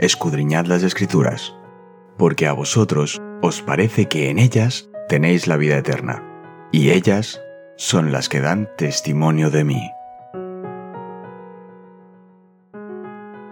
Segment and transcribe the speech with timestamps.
[0.00, 1.54] escudriñad las escrituras,
[2.16, 6.24] porque a vosotros os parece que en ellas tenéis la vida eterna,
[6.72, 7.38] y ellas
[7.76, 9.90] son las que dan testimonio de mí.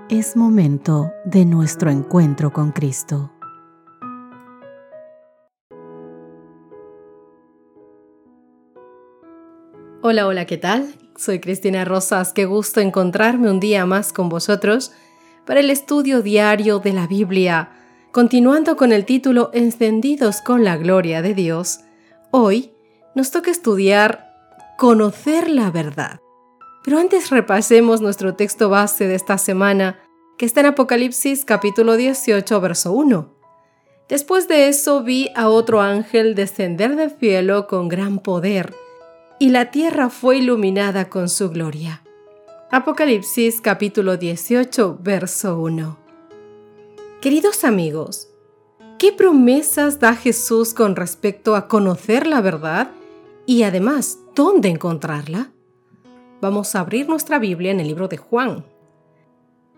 [0.08, 3.30] Es momento de nuestro encuentro con Cristo.
[10.00, 10.94] Hola, hola, ¿qué tal?
[11.14, 14.92] Soy Cristina Rosas, qué gusto encontrarme un día más con vosotros
[15.48, 17.70] para el estudio diario de la Biblia,
[18.12, 21.80] continuando con el título Encendidos con la Gloria de Dios.
[22.30, 22.74] Hoy
[23.14, 24.28] nos toca estudiar
[24.76, 26.20] Conocer la verdad.
[26.84, 29.98] Pero antes repasemos nuestro texto base de esta semana,
[30.36, 33.34] que está en Apocalipsis capítulo 18, verso 1.
[34.10, 38.74] Después de eso vi a otro ángel descender del cielo con gran poder,
[39.38, 42.02] y la tierra fue iluminada con su gloria.
[42.70, 45.96] Apocalipsis capítulo 18, verso 1.
[47.22, 48.28] Queridos amigos,
[48.98, 52.90] ¿qué promesas da Jesús con respecto a conocer la verdad
[53.46, 55.50] y además dónde encontrarla?
[56.42, 58.66] Vamos a abrir nuestra Biblia en el libro de Juan.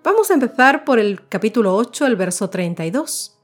[0.03, 3.39] Vamos a empezar por el capítulo 8, el verso 32.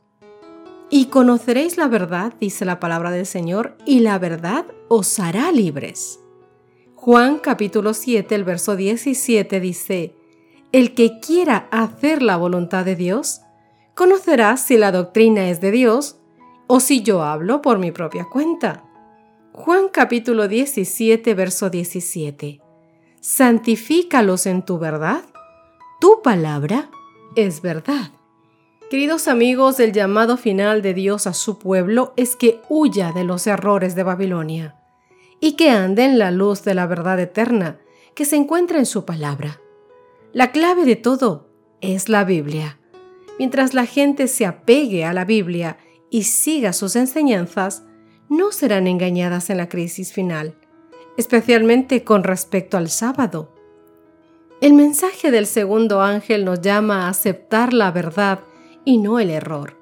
[0.91, 6.19] Y conoceréis la verdad, dice la palabra del Señor, y la verdad os hará libres.
[7.07, 10.17] Juan capítulo 7, el verso 17 dice,
[10.73, 13.43] El que quiera hacer la voluntad de Dios,
[13.95, 16.19] conocerá si la doctrina es de Dios
[16.67, 18.83] o si yo hablo por mi propia cuenta.
[19.53, 22.61] Juan capítulo 17, verso 17.
[23.21, 25.23] Santifícalos en tu verdad.
[26.01, 26.91] Tu palabra
[27.37, 28.11] es verdad.
[28.91, 33.47] Queridos amigos, el llamado final de Dios a su pueblo es que huya de los
[33.47, 34.76] errores de Babilonia
[35.41, 37.79] y que ande en la luz de la verdad eterna
[38.15, 39.61] que se encuentra en su palabra.
[40.33, 41.49] La clave de todo
[41.81, 42.79] es la Biblia.
[43.39, 45.79] Mientras la gente se apegue a la Biblia
[46.11, 47.85] y siga sus enseñanzas,
[48.29, 50.55] no serán engañadas en la crisis final,
[51.17, 53.53] especialmente con respecto al sábado.
[54.61, 58.41] El mensaje del segundo ángel nos llama a aceptar la verdad
[58.85, 59.77] y no el error.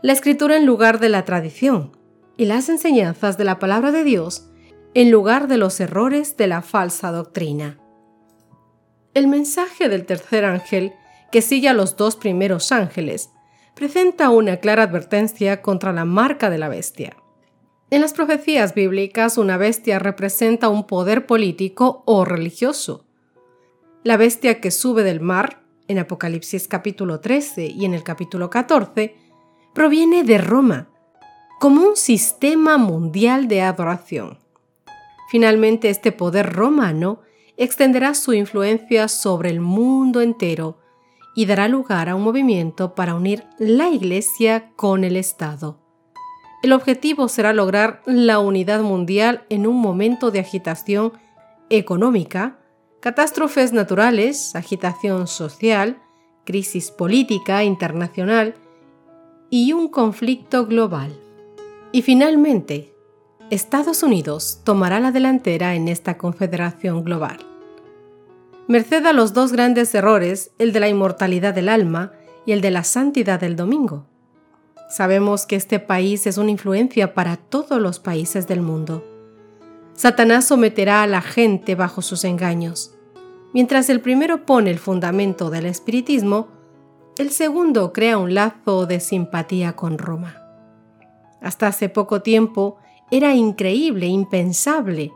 [0.00, 1.96] La escritura en lugar de la tradición
[2.36, 4.48] y las enseñanzas de la palabra de Dios
[4.96, 7.78] en lugar de los errores de la falsa doctrina.
[9.12, 10.94] El mensaje del tercer ángel,
[11.30, 13.28] que sigue a los dos primeros ángeles,
[13.74, 17.14] presenta una clara advertencia contra la marca de la bestia.
[17.90, 23.04] En las profecías bíblicas, una bestia representa un poder político o religioso.
[24.02, 29.14] La bestia que sube del mar, en Apocalipsis capítulo 13 y en el capítulo 14,
[29.74, 30.88] proviene de Roma,
[31.60, 34.45] como un sistema mundial de adoración.
[35.28, 37.20] Finalmente, este poder romano
[37.56, 40.78] extenderá su influencia sobre el mundo entero
[41.34, 45.78] y dará lugar a un movimiento para unir la Iglesia con el Estado.
[46.62, 51.12] El objetivo será lograr la unidad mundial en un momento de agitación
[51.68, 52.58] económica,
[53.00, 55.98] catástrofes naturales, agitación social,
[56.44, 58.54] crisis política internacional
[59.50, 61.20] y un conflicto global.
[61.92, 62.95] Y finalmente,
[63.50, 67.38] Estados Unidos tomará la delantera en esta confederación global.
[68.66, 72.10] Merced a los dos grandes errores, el de la inmortalidad del alma
[72.44, 74.04] y el de la santidad del domingo.
[74.90, 79.04] Sabemos que este país es una influencia para todos los países del mundo.
[79.94, 82.96] Satanás someterá a la gente bajo sus engaños.
[83.54, 86.48] Mientras el primero pone el fundamento del espiritismo,
[87.16, 90.42] el segundo crea un lazo de simpatía con Roma.
[91.40, 92.78] Hasta hace poco tiempo,
[93.10, 95.12] era increíble, impensable,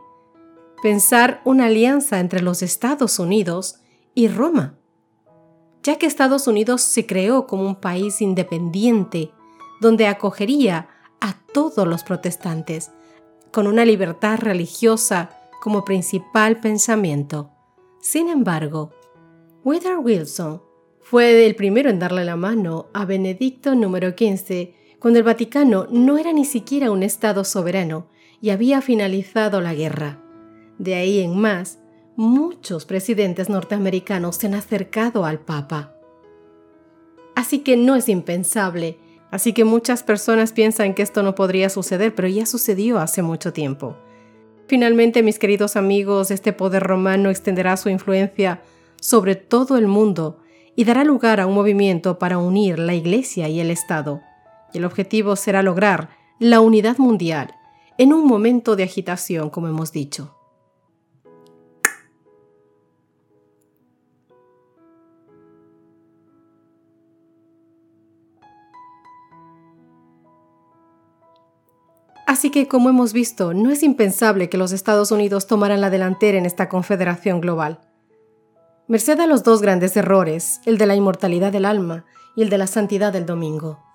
[0.81, 3.81] pensar una alianza entre los Estados Unidos
[4.15, 4.77] y Roma,
[5.83, 9.31] ya que Estados Unidos se creó como un país independiente
[9.81, 12.91] donde acogería a todos los protestantes,
[13.51, 15.29] con una libertad religiosa
[15.61, 17.51] como principal pensamiento.
[17.99, 18.91] Sin embargo,
[19.63, 20.61] Woodrow Wilson
[21.01, 26.19] fue el primero en darle la mano a Benedicto número 15 cuando el Vaticano no
[26.19, 28.05] era ni siquiera un Estado soberano
[28.39, 30.19] y había finalizado la guerra.
[30.77, 31.79] De ahí en más,
[32.15, 35.95] muchos presidentes norteamericanos se han acercado al Papa.
[37.35, 38.99] Así que no es impensable,
[39.31, 43.53] así que muchas personas piensan que esto no podría suceder, pero ya sucedió hace mucho
[43.53, 43.97] tiempo.
[44.67, 48.61] Finalmente, mis queridos amigos, este poder romano extenderá su influencia
[48.99, 50.37] sobre todo el mundo
[50.75, 54.21] y dará lugar a un movimiento para unir la Iglesia y el Estado
[54.73, 56.09] y el objetivo será lograr
[56.39, 57.53] la unidad mundial
[57.97, 60.35] en un momento de agitación, como hemos dicho.
[72.31, 76.37] Así que, como hemos visto, no es impensable que los Estados Unidos tomaran la delantera
[76.37, 77.81] en esta confederación global.
[78.87, 82.57] Merced a los dos grandes errores, el de la inmortalidad del alma y el de
[82.57, 83.90] la santidad del domingo.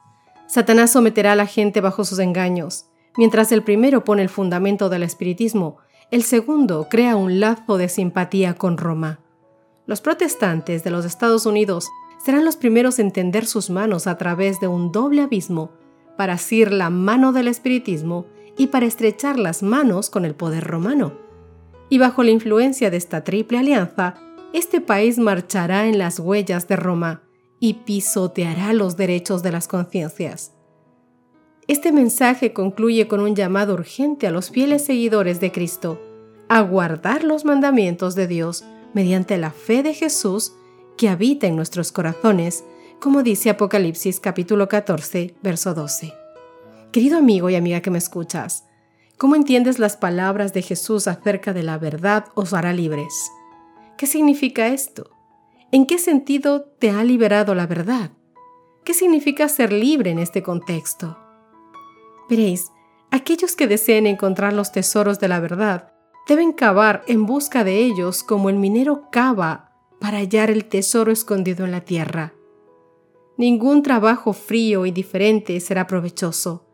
[0.47, 2.87] Satanás someterá a la gente bajo sus engaños.
[3.17, 5.79] Mientras el primero pone el fundamento del espiritismo,
[6.11, 9.21] el segundo crea un lazo de simpatía con Roma.
[9.87, 11.89] Los protestantes de los Estados Unidos
[12.25, 15.73] serán los primeros en tender sus manos a través de un doble abismo
[16.17, 18.27] para asir la mano del espiritismo
[18.57, 21.15] y para estrechar las manos con el poder romano.
[21.89, 24.15] Y bajo la influencia de esta triple alianza,
[24.53, 27.26] este país marchará en las huellas de Roma
[27.61, 30.53] y pisoteará los derechos de las conciencias.
[31.69, 36.01] Este mensaje concluye con un llamado urgente a los fieles seguidores de Cristo
[36.49, 38.65] a guardar los mandamientos de Dios
[38.95, 40.53] mediante la fe de Jesús
[40.97, 42.65] que habita en nuestros corazones,
[43.01, 46.15] como dice Apocalipsis capítulo 14, verso 12.
[46.93, 48.65] Querido amigo y amiga que me escuchas,
[49.19, 53.13] ¿cómo entiendes las palabras de Jesús acerca de la verdad os hará libres?
[53.99, 55.16] ¿Qué significa esto?
[55.77, 58.11] ¿En qué sentido te ha liberado la verdad?
[58.83, 61.19] ¿Qué significa ser libre en este contexto?
[62.31, 62.73] Veréis,
[63.11, 65.93] aquellos que deseen encontrar los tesoros de la verdad
[66.27, 69.71] deben cavar en busca de ellos como el minero cava
[70.01, 72.33] para hallar el tesoro escondido en la tierra.
[73.37, 76.65] Ningún trabajo frío y diferente será provechoso.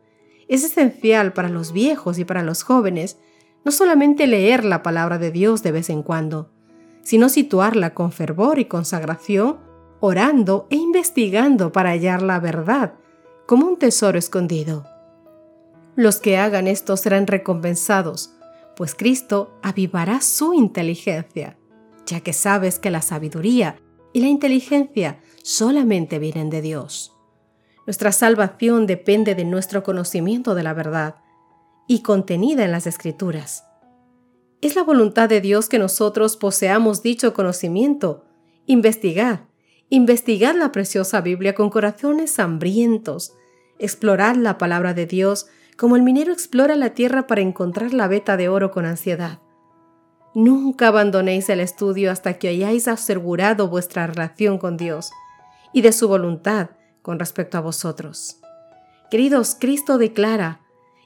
[0.47, 3.17] Es esencial para los viejos y para los jóvenes
[3.65, 6.52] no solamente leer la palabra de Dios de vez en cuando,
[7.03, 9.59] sino situarla con fervor y consagración,
[9.99, 12.95] orando e investigando para hallar la verdad,
[13.45, 14.85] como un tesoro escondido.
[15.95, 18.33] Los que hagan esto serán recompensados,
[18.75, 21.57] pues Cristo avivará su inteligencia,
[22.05, 23.77] ya que sabes que la sabiduría
[24.11, 27.15] y la inteligencia solamente vienen de Dios.
[27.85, 31.15] Nuestra salvación depende de nuestro conocimiento de la verdad
[31.87, 33.65] y contenida en las Escrituras.
[34.63, 38.23] Es la voluntad de Dios que nosotros poseamos dicho conocimiento.
[38.65, 39.41] Investigad,
[39.89, 43.33] investigad la preciosa Biblia con corazones hambrientos.
[43.77, 48.37] Explorad la palabra de Dios como el minero explora la tierra para encontrar la veta
[48.37, 49.39] de oro con ansiedad.
[50.33, 55.11] Nunca abandonéis el estudio hasta que hayáis asegurado vuestra relación con Dios
[55.73, 56.69] y de su voluntad
[57.01, 58.39] con respecto a vosotros.
[59.11, 60.61] Queridos, Cristo declara,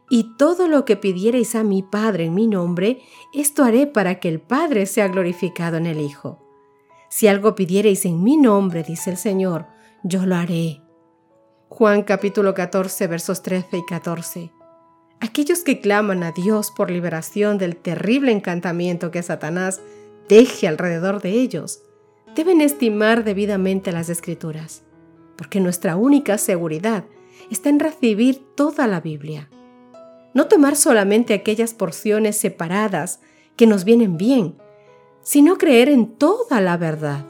[0.09, 3.01] y todo lo que pidiereis a mi Padre en mi nombre,
[3.33, 6.39] esto haré para que el Padre sea glorificado en el Hijo.
[7.09, 9.67] Si algo pidiereis en mi nombre, dice el Señor,
[10.03, 10.81] yo lo haré.
[11.69, 14.51] Juan capítulo 14 versos 13 y 14.
[15.19, 19.81] Aquellos que claman a Dios por liberación del terrible encantamiento que Satanás
[20.29, 21.81] deje alrededor de ellos,
[22.35, 24.83] deben estimar debidamente las escrituras,
[25.37, 27.05] porque nuestra única seguridad
[27.49, 29.49] está en recibir toda la Biblia
[30.37, 33.21] no tomar solamente aquellas porciones separadas
[33.55, 34.53] que nos vienen bien,
[35.23, 37.25] sino creer en toda la verdad.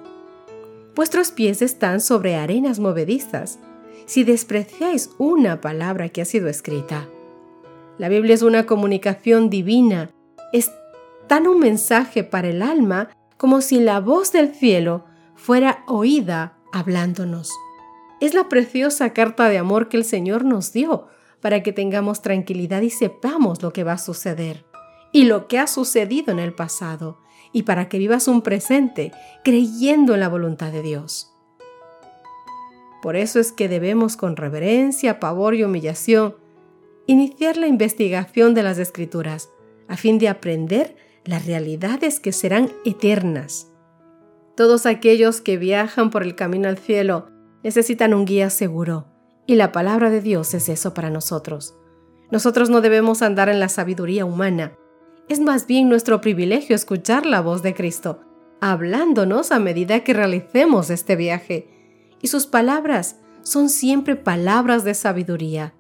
[0.94, 3.60] Vuestros pies están sobre arenas movedizas
[4.08, 7.08] si despreciáis una palabra que ha sido escrita.
[7.98, 10.10] La Biblia es una comunicación divina,
[10.52, 10.70] es
[11.28, 13.08] tan un mensaje para el alma
[13.38, 17.54] como si la voz del cielo fuera oída hablándonos.
[18.20, 21.08] Es la preciosa carta de amor que el Señor nos dio
[21.48, 24.66] para que tengamos tranquilidad y sepamos lo que va a suceder
[25.14, 27.22] y lo que ha sucedido en el pasado
[27.54, 29.14] y para que vivas un presente
[29.46, 31.34] creyendo en la voluntad de Dios.
[33.02, 36.36] Por eso es que debemos con reverencia, pavor y humillación
[37.06, 39.50] iniciar la investigación de las escrituras
[39.88, 43.72] a fin de aprender las realidades que serán eternas.
[44.58, 47.30] Todos aquellos que viajan por el camino al cielo
[47.64, 49.17] necesitan un guía seguro
[49.48, 51.76] y la palabra de Dios es eso para nosotros.
[52.30, 54.74] Nosotros no debemos andar en la sabiduría humana.
[55.30, 58.20] Es más bien nuestro privilegio escuchar la voz de Cristo,
[58.60, 61.70] hablándonos a medida que realicemos este viaje.
[62.22, 65.74] Y sus palabras son siempre palabras de sabiduría.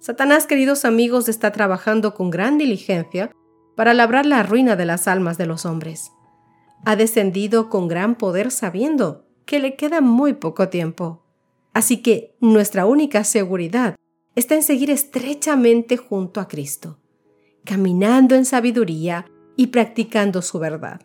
[0.00, 3.30] Satanás, queridos amigos, está trabajando con gran diligencia
[3.76, 6.10] para labrar la ruina de las almas de los hombres.
[6.84, 11.22] Ha descendido con gran poder sabiendo que le queda muy poco tiempo.
[11.80, 13.96] Así que nuestra única seguridad
[14.34, 16.98] está en seguir estrechamente junto a Cristo,
[17.64, 19.24] caminando en sabiduría
[19.56, 21.00] y practicando su verdad.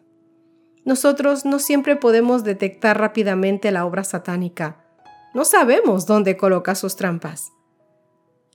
[0.84, 4.86] Nosotros no siempre podemos detectar rápidamente la obra satánica.
[5.34, 7.54] No sabemos dónde coloca sus trampas.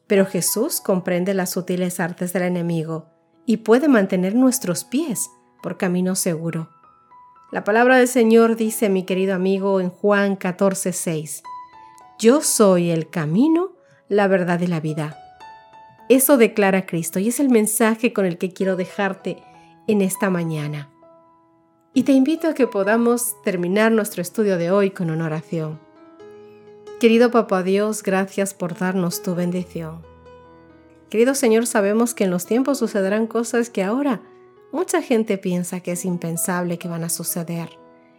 [0.07, 3.07] Pero Jesús comprende las sutiles artes del enemigo
[3.47, 5.31] y puede mantener nuestros pies
[5.63, 6.69] por camino seguro.
[7.51, 11.45] La palabra del Señor dice, mi querido amigo, en Juan 14:6,
[12.21, 13.73] yo soy el camino,
[14.09, 15.19] la verdad y la vida.
[16.11, 19.43] Eso declara Cristo y es el mensaje con el que quiero dejarte
[19.87, 20.91] en esta mañana.
[21.95, 25.81] Y te invito a que podamos terminar nuestro estudio de hoy con una oración.
[27.01, 30.03] Querido Papá Dios, gracias por darnos tu bendición.
[31.09, 34.21] Querido Señor, sabemos que en los tiempos sucederán cosas que ahora
[34.73, 37.71] mucha gente piensa que es impensable que van a suceder.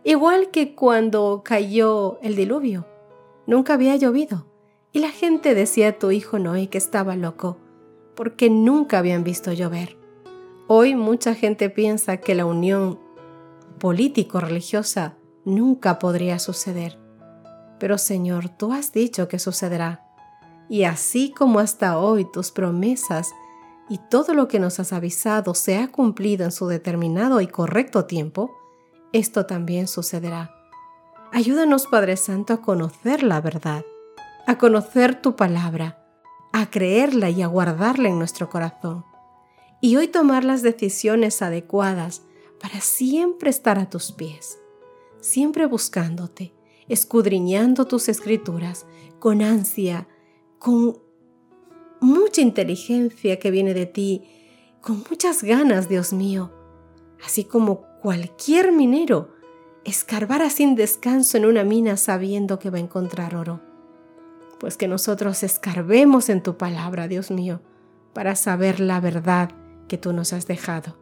[0.03, 2.90] Igual que cuando cayó el diluvio.
[3.47, 4.45] Nunca había llovido.
[4.93, 7.57] Y la gente decía a tu hijo Noé que estaba loco,
[8.15, 9.97] porque nunca habían visto llover.
[10.67, 12.99] Hoy mucha gente piensa que la unión
[13.79, 16.99] político-religiosa nunca podría suceder.
[17.79, 20.05] Pero Señor, tú has dicho que sucederá.
[20.69, 23.31] Y así como hasta hoy tus promesas
[23.89, 28.05] y todo lo que nos has avisado se ha cumplido en su determinado y correcto
[28.05, 28.51] tiempo,
[29.11, 30.60] esto también sucederá.
[31.33, 33.85] Ayúdanos, Padre Santo, a conocer la verdad,
[34.47, 36.05] a conocer tu palabra,
[36.51, 39.05] a creerla y a guardarla en nuestro corazón.
[39.79, 42.23] Y hoy tomar las decisiones adecuadas
[42.59, 44.59] para siempre estar a tus pies,
[45.21, 46.53] siempre buscándote,
[46.89, 48.85] escudriñando tus escrituras
[49.19, 50.09] con ansia,
[50.59, 50.99] con
[52.01, 54.23] mucha inteligencia que viene de ti,
[54.81, 56.51] con muchas ganas, Dios mío,
[57.23, 59.40] así como cualquier minero
[59.83, 63.61] escarbara sin descanso en una mina sabiendo que va a encontrar oro.
[64.59, 67.61] Pues que nosotros escarbemos en tu palabra, Dios mío,
[68.13, 69.51] para saber la verdad
[69.87, 70.97] que tú nos has dejado.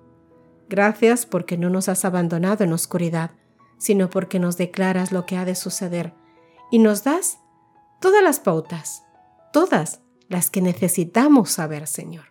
[0.69, 3.31] Gracias porque no nos has abandonado en oscuridad,
[3.77, 6.13] sino porque nos declaras lo que ha de suceder
[6.71, 7.39] y nos das
[7.99, 9.03] todas las pautas,
[9.51, 12.25] todas las que necesitamos saber, Señor.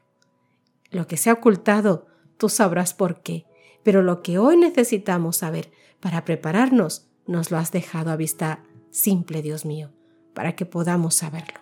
[0.91, 2.07] Lo que se ha ocultado,
[2.39, 3.45] tú sabrás por qué,
[3.83, 9.43] pero lo que hoy necesitamos saber para prepararnos, nos lo has dejado a vista simple,
[9.43, 9.91] Dios mío,
[10.35, 11.61] para que podamos saberlo.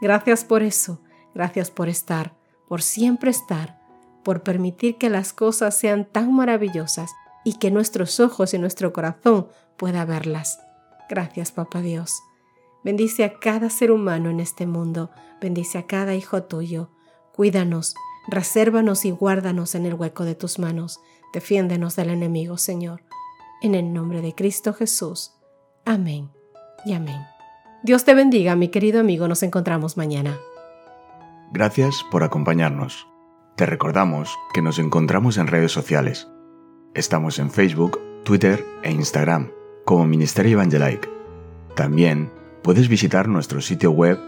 [0.00, 1.02] Gracias por eso,
[1.34, 2.36] gracias por estar,
[2.68, 3.80] por siempre estar,
[4.22, 7.10] por permitir que las cosas sean tan maravillosas
[7.44, 10.60] y que nuestros ojos y nuestro corazón pueda verlas.
[11.08, 12.22] Gracias, Papá Dios.
[12.84, 16.90] Bendice a cada ser humano en este mundo, bendice a cada hijo tuyo.
[17.32, 17.94] Cuídanos,
[18.28, 21.00] resérvanos y guárdanos en el hueco de tus manos.
[21.32, 23.02] Defiéndenos del enemigo, Señor.
[23.62, 25.32] En el nombre de Cristo Jesús.
[25.84, 26.30] Amén
[26.84, 27.20] y amén.
[27.82, 29.28] Dios te bendiga, mi querido amigo.
[29.28, 30.38] Nos encontramos mañana.
[31.52, 33.06] Gracias por acompañarnos.
[33.56, 36.28] Te recordamos que nos encontramos en redes sociales.
[36.94, 39.50] Estamos en Facebook, Twitter e Instagram
[39.84, 41.10] como Ministerio Evangelike.
[41.74, 42.30] También
[42.62, 44.18] puedes visitar nuestro sitio web